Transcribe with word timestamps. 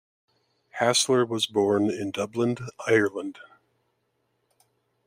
Hasler 0.79 1.29
was 1.29 1.45
born 1.45 1.91
in 1.91 2.09
Dublin, 2.09 2.57
Ireland. 2.87 3.37